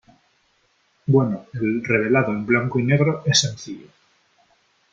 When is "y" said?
2.79-2.83